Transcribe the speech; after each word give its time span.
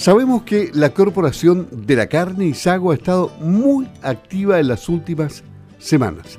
Sabemos 0.00 0.44
que 0.44 0.70
la 0.72 0.94
Corporación 0.94 1.68
de 1.70 1.94
la 1.94 2.06
Carne 2.06 2.46
y 2.46 2.54
Sago 2.54 2.90
ha 2.90 2.94
estado 2.94 3.28
muy 3.38 3.86
activa 4.00 4.58
en 4.58 4.68
las 4.68 4.88
últimas 4.88 5.44
semanas. 5.78 6.38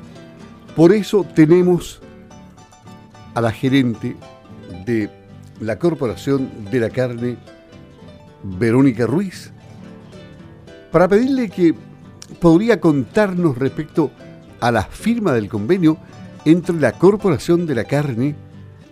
Por 0.75 0.91
eso 0.91 1.23
tenemos 1.35 2.01
a 3.35 3.39
la 3.39 3.51
gerente 3.51 4.15
de 4.83 5.11
la 5.59 5.77
Corporación 5.77 6.49
de 6.71 6.79
la 6.79 6.89
Carne, 6.89 7.37
Verónica 8.41 9.05
Ruiz, 9.05 9.51
para 10.91 11.07
pedirle 11.07 11.47
que 11.47 11.75
podría 12.39 12.81
contarnos 12.81 13.59
respecto 13.59 14.09
a 14.59 14.71
la 14.71 14.85
firma 14.85 15.33
del 15.33 15.49
convenio 15.49 15.97
entre 16.45 16.77
la 16.77 16.93
Corporación 16.93 17.67
de 17.67 17.75
la 17.75 17.83
Carne, 17.83 18.33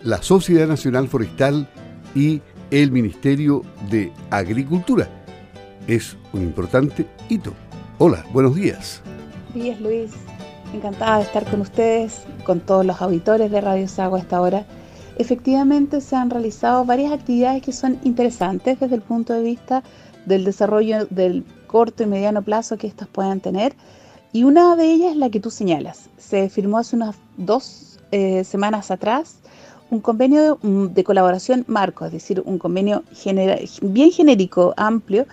la 0.04 0.22
Sociedad 0.22 0.68
Nacional 0.68 1.08
Forestal 1.08 1.68
y 2.14 2.40
el 2.70 2.92
Ministerio 2.92 3.62
de 3.90 4.12
Agricultura. 4.30 5.08
Es 5.86 6.16
un 6.32 6.42
importante 6.42 7.06
hito. 7.28 7.52
Hola, 7.98 8.24
buenos 8.32 8.54
días. 8.54 9.02
Días, 9.54 9.80
Luis. 9.80 10.12
Encantada 10.72 11.16
de 11.16 11.24
estar 11.24 11.44
con 11.50 11.60
ustedes, 11.62 12.22
con 12.44 12.60
todos 12.60 12.86
los 12.86 13.02
auditores 13.02 13.50
de 13.50 13.60
Radio 13.60 13.88
Sago 13.88 14.16
a 14.16 14.20
esta 14.20 14.40
hora. 14.40 14.66
Efectivamente, 15.18 16.00
se 16.00 16.14
han 16.14 16.30
realizado 16.30 16.84
varias 16.84 17.12
actividades 17.12 17.62
que 17.62 17.72
son 17.72 17.98
interesantes 18.04 18.78
desde 18.78 18.94
el 18.94 19.02
punto 19.02 19.32
de 19.32 19.42
vista 19.42 19.82
del 20.26 20.44
desarrollo 20.44 21.06
del 21.06 21.44
corto 21.66 22.04
y 22.04 22.06
mediano 22.06 22.42
plazo 22.42 22.78
que 22.78 22.86
estas 22.86 23.08
puedan 23.08 23.40
tener. 23.40 23.74
Y 24.32 24.44
una 24.44 24.76
de 24.76 24.84
ellas 24.92 25.10
es 25.10 25.16
la 25.16 25.28
que 25.28 25.40
tú 25.40 25.50
señalas. 25.50 26.08
Se 26.18 26.48
firmó 26.48 26.78
hace 26.78 26.94
unas 26.94 27.16
dos 27.36 27.98
eh, 28.12 28.44
semanas 28.44 28.92
atrás 28.92 29.40
un 29.90 30.00
convenio 30.00 30.58
de, 30.62 31.04
colaboración 31.04 31.64
marco, 31.66 32.06
es 32.06 32.12
decir, 32.12 32.42
un 32.44 32.58
convenio 32.58 33.02
bien 33.82 34.12
genérico, 34.12 34.72
amplio, 34.76 35.26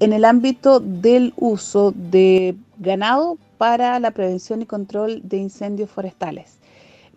en 0.00 0.12
el 0.12 0.24
ámbito 0.24 0.80
del 0.80 1.32
uso 1.36 1.92
de 1.96 2.54
ganado 2.78 3.38
para 3.56 3.98
la 4.00 4.10
prevención 4.10 4.60
y 4.60 4.66
control 4.66 5.20
de 5.24 5.38
incendios 5.38 5.90
forestales. 5.90 6.58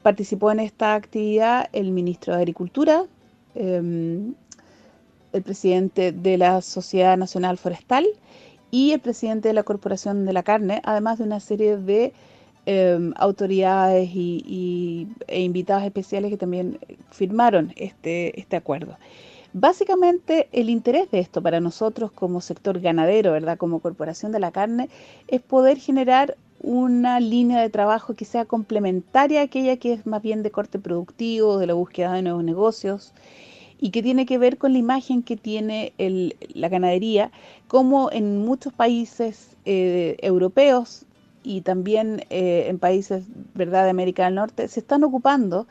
Participó 0.01 0.51
en 0.51 0.61
esta 0.61 0.95
actividad 0.95 1.67
el 1.73 1.91
ministro 1.91 2.33
de 2.33 2.39
Agricultura, 2.39 3.03
em, 3.55 4.33
el 5.33 5.43
presidente 5.43 6.13
de 6.13 6.37
la 6.37 6.61
Sociedad 6.61 7.17
Nacional 7.17 7.57
Forestal 7.57 8.05
y 8.71 8.91
el 8.91 9.01
presidente 9.01 9.49
de 9.49 9.53
la 9.53 9.63
Corporación 9.63 10.25
de 10.25 10.33
la 10.33 10.43
Carne, 10.43 10.81
además 10.85 11.17
de 11.17 11.25
una 11.25 11.39
serie 11.39 11.77
de 11.77 12.13
Em, 12.69 13.13
autoridades 13.15 14.09
y, 14.13 15.07
e 15.27 15.41
invitados 15.41 15.85
especiales 15.85 16.29
que 16.29 16.35
también 16.35 16.77
firmaron 17.11 17.71
este, 17.77 18.37
este 18.37 18.57
acuerdo. 18.57 18.97
Básicamente 19.53 20.49
el 20.51 20.69
interés 20.69 21.09
de 21.09 21.19
esto 21.19 21.41
para 21.41 21.61
nosotros 21.61 22.11
como 22.11 22.41
sector 22.41 22.81
ganadero, 22.81 23.31
¿verdad? 23.31 23.57
como 23.57 23.79
Corporación 23.79 24.33
de 24.33 24.41
la 24.41 24.51
Carne, 24.51 24.89
es 25.29 25.39
poder 25.39 25.77
generar 25.77 26.35
una 26.61 27.21
línea 27.21 27.61
de 27.61 27.69
trabajo 27.69 28.15
que 28.15 28.25
sea 28.25 28.43
complementaria 28.43 29.39
a 29.39 29.43
aquella 29.43 29.77
que 29.77 29.93
es 29.93 30.05
más 30.05 30.21
bien 30.21 30.43
de 30.43 30.51
corte 30.51 30.77
productivo, 30.77 31.59
de 31.59 31.67
la 31.67 31.73
búsqueda 31.73 32.11
de 32.11 32.21
nuevos 32.21 32.43
negocios 32.43 33.13
y 33.79 33.91
que 33.91 34.03
tiene 34.03 34.25
que 34.25 34.37
ver 34.37 34.57
con 34.57 34.73
la 34.73 34.79
imagen 34.79 35.23
que 35.23 35.37
tiene 35.37 35.93
la 35.97 36.67
ganadería, 36.67 37.31
como 37.69 38.11
en 38.11 38.39
muchos 38.43 38.73
países 38.73 39.55
eh, 39.63 40.17
europeos 40.21 41.06
y 41.43 41.61
también 41.61 42.23
eh, 42.29 42.65
en 42.67 42.79
países 42.79 43.25
¿verdad? 43.53 43.83
de 43.85 43.91
América 43.91 44.25
del 44.25 44.35
Norte, 44.35 44.67
se 44.67 44.79
están 44.79 45.03
ocupando 45.03 45.67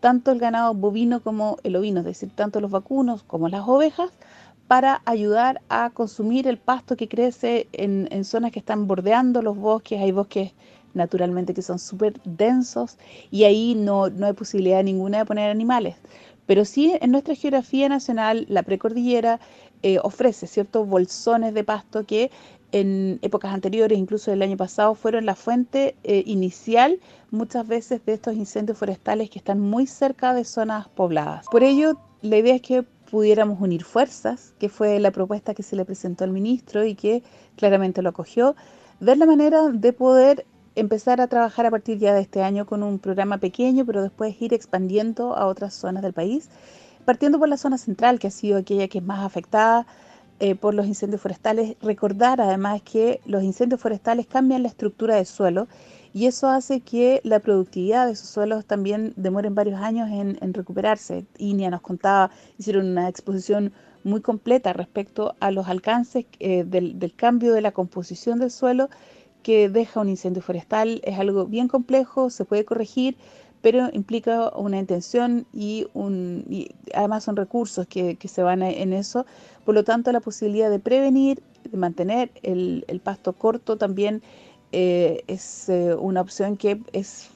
tanto 0.00 0.30
el 0.30 0.38
ganado 0.38 0.74
bovino 0.74 1.20
como 1.22 1.58
el 1.64 1.76
ovino, 1.76 2.00
es 2.00 2.06
decir, 2.06 2.30
tanto 2.34 2.60
los 2.60 2.70
vacunos 2.70 3.22
como 3.24 3.48
las 3.48 3.66
ovejas, 3.66 4.10
para 4.68 5.00
ayudar 5.06 5.62
a 5.70 5.90
consumir 5.90 6.46
el 6.46 6.58
pasto 6.58 6.96
que 6.96 7.08
crece 7.08 7.68
en, 7.72 8.06
en 8.10 8.24
zonas 8.24 8.52
que 8.52 8.58
están 8.58 8.86
bordeando 8.86 9.40
los 9.40 9.56
bosques. 9.56 9.98
Hay 10.00 10.12
bosques 10.12 10.52
naturalmente 10.94 11.54
que 11.54 11.62
son 11.62 11.78
súper 11.78 12.20
densos 12.24 12.98
y 13.30 13.44
ahí 13.44 13.74
no, 13.74 14.10
no 14.10 14.26
hay 14.26 14.34
posibilidad 14.34 14.82
ninguna 14.82 15.18
de 15.18 15.24
poner 15.24 15.50
animales. 15.50 15.96
Pero 16.46 16.64
sí 16.64 16.94
en 17.00 17.10
nuestra 17.10 17.34
geografía 17.34 17.88
nacional, 17.88 18.46
la 18.48 18.62
precordillera 18.62 19.40
eh, 19.82 19.98
ofrece 20.02 20.46
ciertos 20.46 20.88
bolsones 20.88 21.54
de 21.54 21.64
pasto 21.64 22.04
que 22.04 22.30
en 22.72 23.18
épocas 23.22 23.52
anteriores, 23.52 23.98
incluso 23.98 24.32
el 24.32 24.42
año 24.42 24.56
pasado, 24.56 24.94
fueron 24.94 25.26
la 25.26 25.34
fuente 25.34 25.96
eh, 26.04 26.22
inicial 26.26 27.00
muchas 27.30 27.66
veces 27.66 28.04
de 28.04 28.14
estos 28.14 28.34
incendios 28.34 28.78
forestales 28.78 29.30
que 29.30 29.38
están 29.38 29.60
muy 29.60 29.86
cerca 29.86 30.34
de 30.34 30.44
zonas 30.44 30.88
pobladas. 30.88 31.46
Por 31.50 31.62
ello, 31.62 31.98
la 32.22 32.36
idea 32.36 32.54
es 32.54 32.62
que 32.62 32.84
pudiéramos 33.10 33.60
unir 33.60 33.84
fuerzas, 33.84 34.54
que 34.58 34.68
fue 34.68 34.98
la 35.00 35.10
propuesta 35.10 35.54
que 35.54 35.62
se 35.62 35.76
le 35.76 35.84
presentó 35.84 36.24
al 36.24 36.30
ministro 36.30 36.84
y 36.84 36.94
que 36.94 37.22
claramente 37.56 38.02
lo 38.02 38.10
acogió, 38.10 38.54
ver 39.00 39.16
la 39.16 39.26
manera 39.26 39.68
de 39.68 39.92
poder 39.92 40.44
empezar 40.74 41.20
a 41.20 41.26
trabajar 41.26 41.66
a 41.66 41.70
partir 41.70 41.98
ya 41.98 42.14
de 42.14 42.20
este 42.20 42.42
año 42.42 42.66
con 42.66 42.82
un 42.82 42.98
programa 42.98 43.38
pequeño, 43.38 43.84
pero 43.84 44.02
después 44.02 44.40
ir 44.40 44.54
expandiendo 44.54 45.34
a 45.34 45.46
otras 45.46 45.74
zonas 45.74 46.02
del 46.02 46.12
país, 46.12 46.50
partiendo 47.04 47.38
por 47.38 47.48
la 47.48 47.56
zona 47.56 47.78
central, 47.78 48.18
que 48.18 48.28
ha 48.28 48.30
sido 48.30 48.58
aquella 48.58 48.88
que 48.88 48.98
es 48.98 49.04
más 49.04 49.24
afectada, 49.24 49.86
eh, 50.40 50.54
por 50.54 50.74
los 50.74 50.86
incendios 50.86 51.20
forestales. 51.20 51.76
Recordar 51.80 52.40
además 52.40 52.82
que 52.82 53.20
los 53.26 53.42
incendios 53.42 53.80
forestales 53.80 54.26
cambian 54.26 54.62
la 54.62 54.68
estructura 54.68 55.16
del 55.16 55.26
suelo 55.26 55.68
y 56.14 56.26
eso 56.26 56.48
hace 56.48 56.80
que 56.80 57.20
la 57.24 57.40
productividad 57.40 58.06
de 58.06 58.12
esos 58.12 58.28
suelos 58.28 58.64
también 58.64 59.12
demoren 59.16 59.54
varios 59.54 59.80
años 59.80 60.08
en, 60.10 60.54
recuperarse. 60.54 61.26
Inia 61.38 61.70
nos 61.70 61.80
contaba, 61.80 62.30
hicieron 62.58 62.86
una 62.86 63.08
exposición 63.08 63.72
muy 64.04 64.20
completa 64.20 64.72
respecto 64.72 65.34
a 65.40 65.50
los 65.50 65.68
alcances 65.68 66.26
eh, 66.38 66.64
del, 66.64 66.98
del 66.98 67.14
cambio 67.14 67.52
de 67.52 67.60
la 67.60 67.72
composición 67.72 68.38
del 68.38 68.50
suelo 68.50 68.88
que 69.42 69.68
deja 69.68 70.00
un 70.00 70.08
incendio 70.08 70.42
forestal. 70.42 71.00
Es 71.04 71.18
algo 71.18 71.46
bien 71.46 71.68
complejo, 71.68 72.30
se 72.30 72.44
puede 72.44 72.64
corregir, 72.64 73.16
pero 73.60 73.88
implica 73.92 74.50
una 74.56 74.78
intención 74.78 75.46
y, 75.52 75.86
un, 75.94 76.44
además 76.94 77.24
son 77.24 77.36
recursos 77.36 77.86
que, 77.86 78.16
se 78.24 78.42
van 78.42 78.62
en 78.62 78.92
eso. 78.92 79.26
Por 79.64 79.74
lo 79.74 79.84
tanto, 79.84 80.12
la 80.12 80.20
posibilidad 80.20 80.70
de 80.70 80.78
prevenir, 80.78 81.42
de 81.70 81.76
mantener 81.76 82.30
el, 82.42 83.00
pasto 83.02 83.32
corto 83.32 83.76
también 83.76 84.22
eh, 84.72 85.22
es 85.26 85.68
eh, 85.68 85.94
una 85.94 86.20
opción 86.20 86.56
que 86.56 86.80
es 86.92 87.30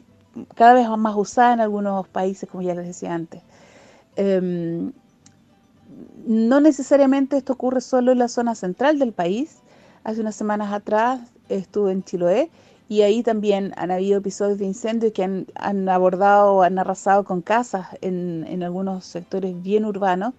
cada 0.55 0.75
vez 0.75 0.89
más 0.97 1.17
usada 1.17 1.55
en 1.55 1.61
algunos 1.61 2.09
países, 2.09 2.49
como 2.49 2.63
ya 2.63 2.75
les 2.75 2.87
decía 2.87 3.15
antes. 3.15 3.43
Em, 4.17 4.93
no 6.27 6.61
necesariamente 6.61 7.37
esto 7.37 7.53
ocurre 7.55 7.81
solo 7.81 8.13
en 8.13 8.19
la 8.19 8.29
zona 8.29 8.55
central 8.55 8.99
del 8.99 9.13
país. 9.13 9.59
Hace 10.05 10.21
unas 10.21 10.37
semanas 10.37 10.73
atrás 10.73 11.21
estuve 11.49 11.93
en 11.93 12.03
Chiloé 12.03 12.51
y 12.93 13.01
ahí 13.01 13.23
también 13.23 13.73
han 13.79 13.91
habido 13.91 14.19
episodios 14.19 14.59
de 14.59 14.67
incendios 14.67 15.15
que 15.15 15.25
han, 15.25 15.47
han 15.55 15.89
abordado, 15.89 16.63
han 16.63 16.79
arrasado 16.79 17.25
con 17.25 17.41
casas 17.41 17.87
en, 18.03 18.45
en, 18.47 18.63
algunos 18.63 19.07
sectores 19.07 19.63
bien 19.63 19.87
urbanos. 19.87 20.35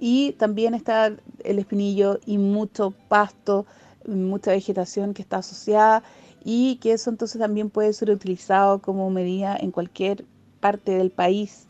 Y 0.00 0.32
también 0.38 0.72
está 0.72 1.12
el 1.44 1.58
espinillo 1.58 2.18
y 2.24 2.38
mucho 2.38 2.94
pasto, 3.08 3.66
mucha 4.06 4.52
vegetación 4.52 5.12
que 5.12 5.20
está 5.20 5.36
asociada 5.36 6.02
y 6.42 6.76
que 6.76 6.92
eso 6.92 7.10
entonces 7.10 7.38
también 7.38 7.68
puede 7.68 7.92
ser 7.92 8.10
utilizado 8.10 8.78
como 8.78 9.10
medida 9.10 9.54
en 9.60 9.70
cualquier 9.70 10.24
parte 10.60 10.92
del 10.92 11.10
país. 11.10 11.66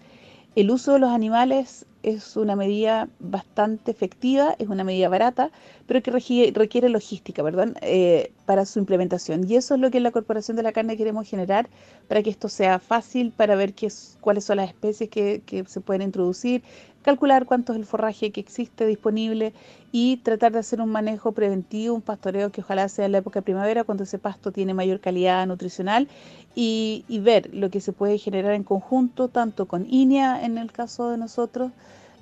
El 0.54 0.70
uso 0.70 0.92
de 0.92 1.00
los 1.00 1.10
animales 1.10 1.84
es 2.02 2.36
una 2.36 2.56
medida 2.56 3.08
bastante 3.18 3.90
efectiva, 3.90 4.54
es 4.58 4.68
una 4.68 4.84
medida 4.84 5.08
barata, 5.08 5.50
pero 5.86 6.02
que 6.02 6.10
requiere, 6.10 6.88
logística 6.88 7.42
perdón, 7.42 7.74
eh, 7.82 8.32
para 8.46 8.64
su 8.64 8.78
implementación. 8.78 9.48
Y 9.48 9.56
eso 9.56 9.74
es 9.74 9.80
lo 9.80 9.90
que 9.90 9.98
en 9.98 10.04
la 10.04 10.10
Corporación 10.10 10.56
de 10.56 10.62
la 10.62 10.72
Carne 10.72 10.96
queremos 10.96 11.28
generar 11.28 11.68
para 12.08 12.22
que 12.22 12.30
esto 12.30 12.48
sea 12.48 12.78
fácil, 12.78 13.32
para 13.32 13.56
ver 13.56 13.74
qué 13.74 13.88
cuáles 14.20 14.44
son 14.44 14.58
las 14.58 14.68
especies 14.68 15.10
que, 15.10 15.42
que 15.44 15.64
se 15.64 15.80
pueden 15.80 16.02
introducir, 16.02 16.62
calcular 17.02 17.46
cuánto 17.46 17.72
es 17.72 17.78
el 17.78 17.86
forraje 17.86 18.30
que 18.32 18.40
existe 18.40 18.86
disponible 18.86 19.52
y 19.92 20.18
tratar 20.18 20.52
de 20.52 20.58
hacer 20.58 20.80
un 20.80 20.90
manejo 20.90 21.32
preventivo, 21.32 21.94
un 21.94 22.02
pastoreo 22.02 22.50
que 22.50 22.60
ojalá 22.60 22.88
sea 22.88 23.06
en 23.06 23.12
la 23.12 23.18
época 23.18 23.40
de 23.40 23.44
primavera, 23.44 23.84
cuando 23.84 24.04
ese 24.04 24.18
pasto 24.18 24.52
tiene 24.52 24.74
mayor 24.74 25.00
calidad 25.00 25.46
nutricional, 25.46 26.08
y, 26.54 27.04
ver 27.22 27.54
lo 27.54 27.70
que 27.70 27.80
se 27.80 27.92
puede 27.92 28.18
generar 28.18 28.52
en 28.52 28.64
conjunto, 28.64 29.28
tanto 29.28 29.66
con 29.66 29.86
INEA 29.88 30.44
en 30.44 30.58
el 30.58 30.72
caso 30.72 31.10
de 31.10 31.16
nosotros, 31.16 31.70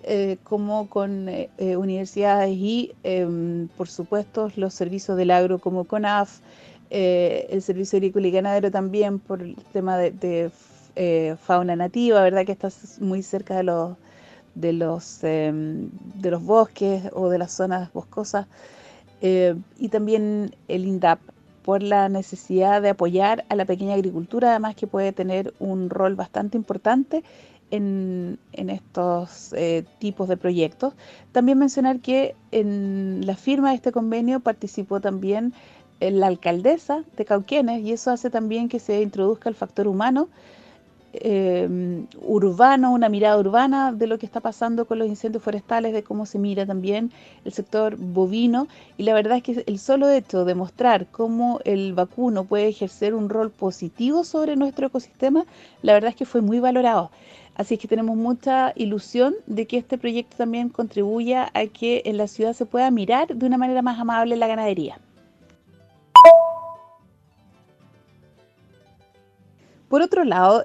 eh, 0.03 0.37
como 0.45 0.89
con 0.91 1.29
eh, 1.29 1.49
eh, 1.57 1.77
universidades 1.77 2.51
y, 2.51 2.93
em, 3.03 3.69
por 3.77 3.89
supuesto, 3.89 4.53
los 4.57 4.75
servicios 4.75 5.17
del 5.17 5.31
agro 5.31 5.59
como 5.59 5.85
CONAF, 5.85 6.41
el 6.91 7.63
Servicio 7.63 7.97
Agrícola 7.97 8.29
y 8.29 8.31
Ganadero 8.31 8.71
también 8.71 9.19
por 9.19 9.43
el 9.43 9.57
tema 9.73 9.99
de, 9.99 10.13
de 10.13 11.37
fauna 11.37 11.75
nativa, 11.75 12.23
¿verdad? 12.23 12.47
Que 12.47 12.53
está 12.53 12.69
muy 13.01 13.23
cerca 13.23 13.57
de 13.57 13.65
los 13.65 13.97
de 14.57 14.73
los, 14.73 15.23
em, 15.23 15.91
de 16.15 16.31
los 16.31 16.43
bosques 16.43 17.05
o 17.13 17.29
de 17.29 17.39
las 17.39 17.53
zonas 17.53 17.93
boscosas 17.93 18.47
eh, 19.21 19.55
y 19.79 19.89
también 19.89 20.55
el 20.67 20.85
INDAP 20.87 21.21
por 21.63 21.83
la 21.83 22.09
necesidad 22.09 22.81
de 22.81 22.91
apoyar 22.91 23.45
a 23.49 23.57
la 23.57 23.65
pequeña 23.65 23.95
agricultura, 23.95 24.51
además 24.51 24.77
que 24.77 24.87
puede 24.87 25.13
tener 25.13 25.53
un 25.59 25.91
rol 25.91 26.15
bastante 26.15 26.57
importante 26.57 27.25
en, 27.71 28.39
estos 28.53 29.53
eh, 29.55 29.85
tipos 29.99 30.29
de 30.29 30.37
proyectos. 30.37 30.95
También 31.33 31.59
mencionar 31.59 32.01
que 32.01 32.37
en 32.53 33.27
la 33.27 33.37
firma 33.37 33.71
de 33.71 33.77
este 33.77 33.93
convenio 33.93 34.41
participó 34.41 35.01
también 35.01 35.53
eh, 36.01 36.11
la 36.11 36.29
alcaldesa 36.29 37.03
de 37.17 37.25
Cauquenes 37.25 37.83
y 37.83 37.93
eso 37.93 38.11
hace 38.11 38.31
también 38.31 38.69
que 38.69 38.79
se 38.79 39.03
introduzca 39.03 39.49
el 39.49 39.55
factor 39.55 39.89
humano 39.89 40.29
eh, 41.23 42.07
urbano, 42.21 42.93
una 42.93 43.09
mirada 43.09 43.39
urbana 43.39 43.93
de 43.93 44.07
lo 44.07 44.19
que 44.19 44.27
está 44.27 44.41
pasando 44.41 44.85
con 44.87 44.99
los 44.99 45.09
incendios 45.09 45.43
forestales, 45.43 45.93
de 45.93 46.03
cómo 46.03 46.27
se 46.27 46.39
mira 46.39 46.67
también 46.67 47.11
el 47.45 47.53
sector 47.53 47.97
bovino. 47.97 48.69
Y 48.97 49.05
la 49.05 49.15
verdad 49.15 49.39
es 49.39 49.43
que 49.43 49.65
el 49.67 49.79
solo 49.79 50.09
hecho 50.11 50.45
de 50.45 50.55
mostrar 50.55 51.07
cómo 51.07 51.61
el 51.65 51.95
vacuno 51.95 52.45
puede 52.45 52.69
ejercer 52.69 53.15
un 53.15 53.29
rol 53.29 53.51
positivo 53.51 54.25
sobre 54.25 54.57
nuestro 54.57 54.87
ecosistema, 54.87 55.45
la 55.83 55.93
verdad 55.93 56.11
es 56.11 56.17
que 56.17 56.27
fue 56.27 56.41
muy 56.41 56.61
valorado. 56.61 57.11
Así 57.57 57.79
que 57.79 57.89
tenemos 57.89 58.17
mucha 58.17 58.73
ilusión 58.77 59.35
de 59.47 59.67
que 59.67 59.79
este 59.79 59.97
proyecto 59.97 60.37
también 60.37 60.69
contribuya 60.69 61.51
a 61.55 61.67
que 61.67 62.03
en 62.05 62.19
la 62.19 62.29
ciudad 62.29 62.53
se 62.53 62.67
pueda 62.67 62.91
mirar 62.91 63.29
de 63.29 63.47
una 63.47 63.57
manera 63.57 63.81
más 63.81 63.99
amable 63.99 64.37
la 64.37 64.47
ganadería. 64.47 64.99
Por 69.89 70.03
otro 70.03 70.25
lado, 70.25 70.65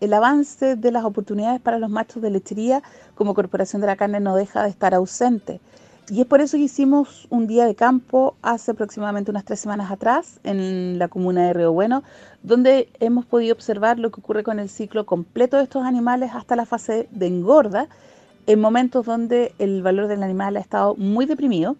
el 0.00 0.12
avance 0.12 0.76
de 0.76 0.90
las 0.90 1.04
oportunidades 1.04 1.60
para 1.60 1.78
los 1.78 1.90
machos 1.90 2.22
de 2.22 2.30
lechería 2.30 2.82
como 3.14 3.34
Corporación 3.34 3.80
de 3.80 3.86
la 3.86 3.96
Carne 3.96 4.20
no 4.20 4.36
deja 4.36 4.62
de 4.62 4.70
estar 4.70 4.94
ausente. 4.94 5.60
Y 6.10 6.20
es 6.20 6.26
por 6.26 6.42
eso 6.42 6.58
que 6.58 6.64
hicimos 6.64 7.26
un 7.30 7.46
día 7.46 7.64
de 7.64 7.74
campo 7.74 8.36
hace 8.42 8.72
aproximadamente 8.72 9.30
unas 9.30 9.46
tres 9.46 9.60
semanas 9.60 9.90
atrás 9.90 10.38
en 10.44 10.98
la 10.98 11.08
comuna 11.08 11.46
de 11.46 11.54
Río 11.54 11.72
Bueno, 11.72 12.02
donde 12.42 12.90
hemos 13.00 13.24
podido 13.24 13.54
observar 13.54 13.98
lo 13.98 14.10
que 14.10 14.20
ocurre 14.20 14.42
con 14.42 14.58
el 14.58 14.68
ciclo 14.68 15.06
completo 15.06 15.56
de 15.56 15.62
estos 15.62 15.84
animales 15.84 16.32
hasta 16.34 16.56
la 16.56 16.66
fase 16.66 17.08
de 17.10 17.26
engorda, 17.26 17.88
en 18.46 18.60
momentos 18.60 19.06
donde 19.06 19.54
el 19.58 19.82
valor 19.82 20.06
del 20.06 20.22
animal 20.22 20.58
ha 20.58 20.60
estado 20.60 20.94
muy 20.96 21.24
deprimido 21.24 21.76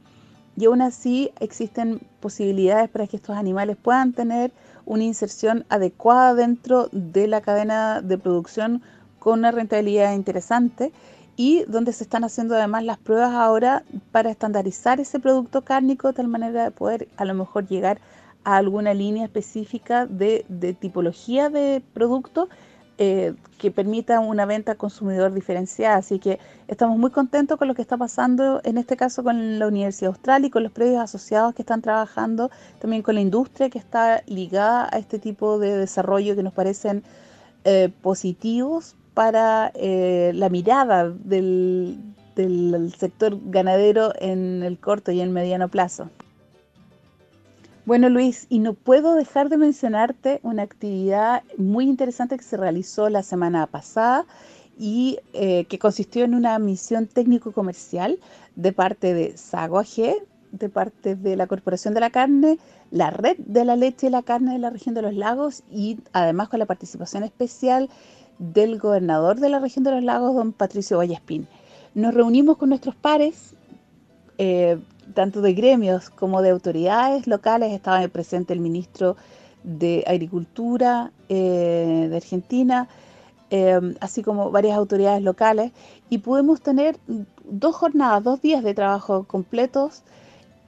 y 0.56 0.66
aún 0.66 0.80
así 0.82 1.30
existen 1.40 2.00
posibilidades 2.20 2.88
para 2.88 3.06
que 3.06 3.16
estos 3.16 3.36
animales 3.36 3.76
puedan 3.76 4.12
tener 4.12 4.52
una 4.86 5.04
inserción 5.04 5.64
adecuada 5.68 6.34
dentro 6.34 6.88
de 6.92 7.26
la 7.26 7.40
cadena 7.40 8.00
de 8.00 8.18
producción 8.18 8.82
con 9.18 9.40
una 9.40 9.50
rentabilidad 9.50 10.12
interesante 10.12 10.92
y 11.36 11.64
donde 11.64 11.92
se 11.92 12.04
están 12.04 12.24
haciendo 12.24 12.54
además 12.54 12.84
las 12.84 12.98
pruebas 12.98 13.32
ahora 13.32 13.82
para 14.12 14.30
estandarizar 14.30 15.00
ese 15.00 15.18
producto 15.18 15.62
cárnico 15.62 16.08
de 16.08 16.14
tal 16.14 16.28
manera 16.28 16.64
de 16.64 16.70
poder 16.70 17.08
a 17.16 17.24
lo 17.24 17.34
mejor 17.34 17.66
llegar 17.66 18.00
a 18.44 18.56
alguna 18.56 18.94
línea 18.94 19.24
específica 19.24 20.06
de, 20.06 20.44
de 20.48 20.74
tipología 20.74 21.48
de 21.48 21.82
producto 21.92 22.48
eh, 22.98 23.34
que 23.58 23.70
permita 23.70 24.20
una 24.20 24.46
venta 24.46 24.76
consumidor 24.76 25.32
diferenciada. 25.32 25.96
Así 25.96 26.18
que 26.18 26.38
estamos 26.68 26.98
muy 26.98 27.10
contentos 27.10 27.58
con 27.58 27.66
lo 27.66 27.74
que 27.74 27.82
está 27.82 27.96
pasando, 27.96 28.60
en 28.62 28.78
este 28.78 28.96
caso 28.96 29.24
con 29.24 29.58
la 29.58 29.66
Universidad 29.66 30.10
Austral 30.10 30.44
y 30.44 30.50
con 30.50 30.62
los 30.62 30.70
predios 30.70 31.00
asociados 31.00 31.54
que 31.54 31.62
están 31.62 31.82
trabajando, 31.82 32.50
también 32.78 33.02
con 33.02 33.16
la 33.16 33.20
industria 33.20 33.70
que 33.70 33.78
está 33.78 34.22
ligada 34.26 34.88
a 34.92 34.98
este 34.98 35.18
tipo 35.18 35.58
de 35.58 35.76
desarrollo 35.76 36.36
que 36.36 36.42
nos 36.42 36.52
parecen 36.52 37.02
eh, 37.64 37.90
positivos 38.02 38.94
para 39.14 39.72
eh, 39.74 40.32
la 40.34 40.48
mirada 40.48 41.08
del 41.08 41.98
sector 42.98 43.38
ganadero 43.46 44.12
en 44.18 44.62
el 44.62 44.78
corto 44.78 45.10
y 45.10 45.20
en 45.20 45.32
mediano 45.32 45.68
plazo. 45.68 46.10
Bueno, 47.86 48.08
Luis, 48.08 48.46
y 48.48 48.60
no 48.60 48.72
puedo 48.72 49.14
dejar 49.14 49.50
de 49.50 49.58
mencionarte 49.58 50.40
una 50.42 50.62
actividad 50.62 51.42
muy 51.58 51.84
interesante 51.84 52.38
que 52.38 52.42
se 52.42 52.56
realizó 52.56 53.10
la 53.10 53.22
semana 53.22 53.66
pasada 53.66 54.24
y 54.78 55.18
eh, 55.34 55.66
que 55.66 55.78
consistió 55.78 56.24
en 56.24 56.34
una 56.34 56.58
misión 56.58 57.06
técnico-comercial 57.06 58.18
de 58.56 58.72
parte 58.72 59.12
de 59.12 59.36
Sago 59.36 59.78
AG, 59.78 60.14
de 60.52 60.68
parte 60.70 61.14
de 61.14 61.36
la 61.36 61.46
Corporación 61.46 61.92
de 61.92 62.00
la 62.00 62.08
Carne, 62.08 62.58
la 62.90 63.10
Red 63.10 63.36
de 63.38 63.66
la 63.66 63.76
Leche 63.76 64.06
y 64.06 64.10
la 64.10 64.22
Carne 64.22 64.54
de 64.54 64.60
la 64.60 64.70
región 64.70 64.94
de 64.94 65.02
los 65.02 65.14
lagos 65.14 65.62
y 65.70 65.98
además 66.14 66.48
con 66.48 66.60
la 66.60 66.66
participación 66.66 67.22
especial 67.22 67.90
del 68.38 68.78
gobernador 68.78 69.40
de 69.40 69.50
la 69.50 69.58
región 69.58 69.84
de 69.84 69.90
los 69.90 70.02
lagos, 70.02 70.34
don 70.34 70.54
Patricio 70.54 70.96
Vallespín. 70.96 71.46
Nos 71.94 72.14
reunimos 72.14 72.56
con 72.56 72.70
nuestros 72.70 72.94
pares, 72.94 73.54
eh, 74.38 74.78
tanto 75.14 75.40
de 75.40 75.54
gremios 75.54 76.10
como 76.10 76.42
de 76.42 76.50
autoridades 76.50 77.26
locales. 77.26 77.72
Estaba 77.72 78.06
presente 78.08 78.52
el 78.52 78.60
ministro 78.60 79.16
de 79.62 80.04
Agricultura 80.06 81.10
eh, 81.28 82.06
de 82.10 82.16
Argentina, 82.16 82.88
eh, 83.50 83.80
así 84.00 84.22
como 84.22 84.50
varias 84.50 84.76
autoridades 84.76 85.22
locales, 85.22 85.72
y 86.10 86.18
pudimos 86.18 86.60
tener 86.60 86.96
dos 87.44 87.74
jornadas, 87.74 88.22
dos 88.22 88.40
días 88.40 88.62
de 88.62 88.74
trabajo 88.74 89.24
completos, 89.24 90.02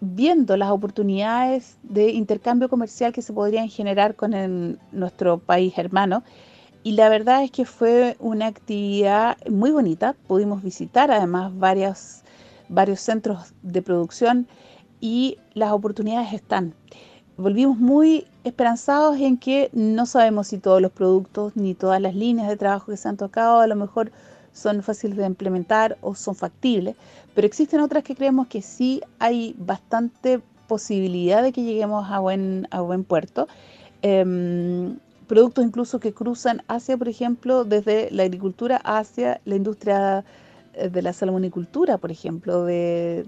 viendo 0.01 0.57
las 0.57 0.71
oportunidades 0.71 1.77
de 1.83 2.11
intercambio 2.11 2.69
comercial 2.69 3.13
que 3.13 3.23
se 3.23 3.33
podrían 3.33 3.69
generar 3.69 4.15
con 4.15 4.79
nuestro 4.93 5.39
país 5.39 5.77
hermano. 5.79 6.23
Y 6.83 6.93
la 6.93 7.09
verdad 7.09 7.43
es 7.43 7.51
que 7.51 7.65
fue 7.65 8.17
una 8.21 8.47
actividad 8.47 9.37
muy 9.51 9.73
bonita. 9.73 10.15
Pudimos 10.29 10.63
visitar 10.63 11.11
además 11.11 11.59
varias 11.59 12.23
varios 12.69 13.01
centros 13.01 13.55
de 13.63 13.83
producción 13.83 14.47
y 15.01 15.39
las 15.55 15.73
oportunidades 15.73 16.33
están. 16.33 16.75
Volvimos 17.37 17.77
muy 17.79 18.27
esperanzados 18.45 19.19
en 19.21 19.37
que 19.37 19.69
no 19.73 20.07
sabemos 20.07 20.49
si 20.49 20.59
todos 20.59 20.81
los 20.81 20.91
productos 20.91 21.55
ni 21.55 21.75
todas 21.75 22.01
las 22.01 22.15
líneas 22.15 22.49
de 22.49 22.57
trabajo 22.57 22.91
que 22.91 22.97
se 22.97 23.09
han 23.09 23.17
tocado 23.17 23.61
a 23.61 23.67
lo 23.67 23.77
mejor 23.77 24.11
son 24.53 24.83
fáciles 24.83 25.19
de 25.19 25.27
implementar 25.27 25.99
o 26.01 26.15
son 26.15 26.35
factibles, 26.35 26.97
pero 27.35 27.47
existen 27.47 27.81
otras 27.81 28.05
que 28.05 28.15
creemos 28.15 28.47
que 28.47 28.63
sí 28.63 29.03
hay 29.19 29.55
bastante 29.59 30.41
posibilidad 30.67 31.43
de 31.43 31.53
que 31.53 31.63
lleguemos 31.63 32.11
a 32.11 32.21
buen, 32.21 32.67
a 32.71 32.81
buen 32.81 33.05
puerto. 33.05 33.49
Em, 34.01 34.99
productos 35.27 35.65
incluso 35.65 36.01
que 36.01 36.15
cruzan 36.15 36.63
hacia, 36.69 36.97
por 36.97 37.09
ejemplo, 37.09 37.65
desde 37.65 38.11
la 38.11 38.23
agricultura 38.23 38.77
hacia 38.79 39.41
la 39.45 39.57
industria 39.57 40.25
de 40.77 41.03
la 41.03 41.13
salmonicultura, 41.13 41.99
por 41.99 42.11
ejemplo, 42.11 42.65
de, 42.65 43.27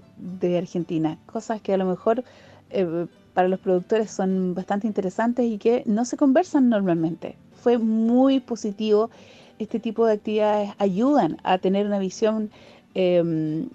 Argentina. 0.57 1.17
Cosas 1.25 1.61
que 1.61 1.73
a 1.73 1.77
lo 1.77 1.85
mejor 1.85 2.23
eh, 2.69 3.07
para 3.33 3.47
los 3.47 3.59
productores 3.59 4.11
son 4.11 4.53
bastante 4.53 4.87
interesantes 4.87 5.45
y 5.45 5.57
que 5.57 5.83
no 5.85 6.05
se 6.05 6.17
conversan 6.17 6.69
normalmente. 6.69 7.35
Fue 7.61 7.77
muy 7.77 8.39
positivo. 8.39 9.09
Este 9.57 9.79
tipo 9.79 10.05
de 10.05 10.13
actividades 10.13 10.71
ayudan 10.77 11.37
a 11.43 11.57
tener 11.57 11.85
una 11.85 11.99
visión 11.99 12.49
em, 12.93 13.69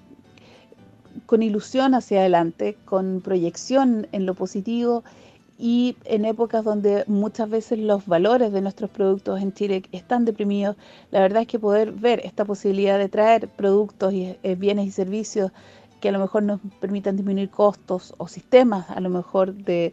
con 1.26 1.42
ilusión 1.42 1.94
hacia 1.94 2.20
adelante, 2.20 2.76
con 2.84 3.20
proyección 3.20 4.06
en 4.12 4.26
lo 4.26 4.34
positivo 4.34 5.04
y 5.58 5.96
en 6.04 6.24
épocas 6.24 6.64
donde 6.64 7.04
muchas 7.06 7.48
veces 7.48 7.78
los 7.78 8.06
valores 8.06 8.52
de 8.52 8.60
nuestros 8.60 8.90
productos 8.90 9.40
en 9.40 9.52
Chile 9.52 9.82
están 9.92 10.24
deprimidos, 10.24 10.76
la 11.10 11.20
verdad 11.20 11.42
es 11.42 11.48
que 11.48 11.58
poder 11.58 11.92
ver 11.92 12.20
esta 12.24 12.44
posibilidad 12.44 12.98
de 12.98 13.08
traer 13.08 13.48
productos 13.48 14.12
y 14.12 14.36
eh, 14.42 14.54
bienes 14.56 14.86
y 14.86 14.90
servicios 14.90 15.52
que 16.00 16.08
a 16.08 16.12
lo 16.12 16.18
mejor 16.18 16.42
nos 16.42 16.60
permitan 16.80 17.16
disminuir 17.16 17.50
costos 17.50 18.14
o 18.18 18.28
sistemas 18.28 18.90
a 18.90 19.00
lo 19.00 19.10
mejor 19.10 19.54
de, 19.54 19.92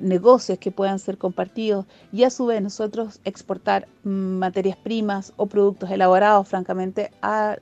negocios 0.00 0.58
que 0.58 0.70
puedan 0.70 0.98
ser 0.98 1.18
compartidos 1.18 1.84
y 2.10 2.24
a 2.24 2.30
su 2.30 2.46
vez 2.46 2.62
nosotros 2.62 3.20
exportar 3.24 3.86
materias 4.02 4.78
primas 4.78 5.34
o 5.36 5.46
productos 5.46 5.90
elaborados 5.90 6.48
francamente 6.48 7.10
al 7.20 7.60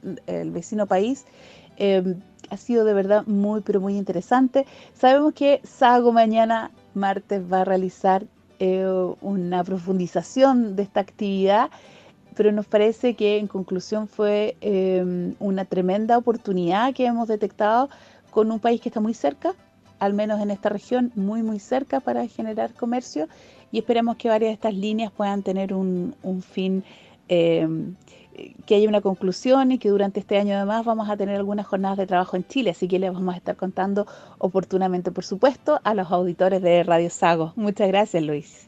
vecino 0.52 0.86
país, 0.86 1.26
eh, 1.78 2.14
ha 2.50 2.56
sido 2.56 2.84
de 2.84 2.94
verdad 2.94 3.26
muy 3.26 3.62
pero 3.62 3.80
muy 3.80 3.96
interesante. 3.96 4.64
Sabemos 4.94 5.34
que 5.34 5.60
Sago 5.64 6.12
mañana 6.12 6.70
martes 6.94 7.42
va 7.50 7.62
a 7.62 7.64
realizar 7.64 8.26
eh, 8.58 8.86
una 9.20 9.64
profundización 9.64 10.76
de 10.76 10.84
esta 10.84 11.00
actividad, 11.00 11.70
pero 12.36 12.52
nos 12.52 12.66
parece 12.66 13.14
que 13.14 13.38
en 13.38 13.46
conclusión 13.46 14.08
fue 14.08 14.56
em, 14.60 15.34
una 15.40 15.64
tremenda 15.64 16.16
oportunidad 16.16 16.94
que 16.94 17.06
hemos 17.06 17.28
detectado 17.28 17.88
con 18.30 18.50
un 18.50 18.60
país 18.60 18.80
que 18.80 18.88
está 18.88 19.00
muy 19.00 19.14
cerca, 19.14 19.54
al 19.98 20.14
menos 20.14 20.40
en 20.40 20.50
esta 20.50 20.68
región, 20.68 21.12
muy 21.14 21.42
muy 21.42 21.58
cerca 21.58 22.00
para 22.00 22.26
generar 22.26 22.72
comercio 22.72 23.28
y 23.70 23.78
esperamos 23.78 24.16
que 24.16 24.28
varias 24.28 24.50
de 24.50 24.54
estas 24.54 24.74
líneas 24.74 25.12
puedan 25.12 25.42
tener 25.42 25.74
un, 25.74 26.14
un 26.22 26.42
fin 26.42 26.84
em, 27.28 27.94
que 28.66 28.74
haya 28.74 28.88
una 28.88 29.00
conclusión 29.00 29.72
y 29.72 29.78
que 29.78 29.90
durante 29.90 30.20
este 30.20 30.38
año 30.38 30.56
además 30.56 30.84
vamos 30.84 31.10
a 31.10 31.16
tener 31.16 31.36
algunas 31.36 31.66
jornadas 31.66 31.98
de 31.98 32.06
trabajo 32.06 32.36
en 32.36 32.46
Chile, 32.46 32.70
así 32.70 32.88
que 32.88 32.98
les 32.98 33.12
vamos 33.12 33.34
a 33.34 33.38
estar 33.38 33.56
contando 33.56 34.06
oportunamente, 34.38 35.10
por 35.10 35.24
supuesto, 35.24 35.80
a 35.84 35.94
los 35.94 36.10
auditores 36.10 36.62
de 36.62 36.82
Radio 36.82 37.10
Sago. 37.10 37.52
Muchas 37.56 37.88
gracias, 37.88 38.22
Luis. 38.22 38.66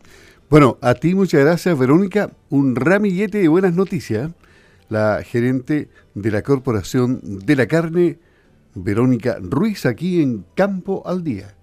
Bueno, 0.50 0.76
a 0.83 0.94
ti 0.94 1.14
muchas 1.14 1.40
gracias, 1.40 1.78
Verónica. 1.78 2.30
Un 2.50 2.76
ramillete 2.76 3.38
de 3.38 3.49
buenas 3.49 3.75
noticias. 3.75 4.30
La 4.90 5.23
gerente 5.23 5.88
de 6.14 6.30
la 6.30 6.42
Corporación 6.42 7.21
de 7.23 7.56
la 7.56 7.66
Carne, 7.66 8.18
Verónica 8.75 9.38
Ruiz, 9.40 9.87
aquí 9.87 10.21
en 10.23 10.44
Campo 10.54 11.02
al 11.06 11.25
Día. 11.25 11.54